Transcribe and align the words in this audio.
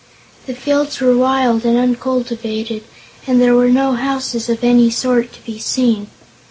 The 0.47 0.55
fields 0.55 0.99
were 0.99 1.15
wild 1.15 1.63
and 1.63 1.77
uncultivated 1.77 2.83
and 3.27 3.39
there 3.39 3.53
were 3.53 3.69
no 3.69 3.93
houses 3.93 4.49
of 4.49 4.63
any 4.63 4.89
sort 4.89 5.31
to 5.33 5.43
be 5.45 5.59
seen. 5.59 6.07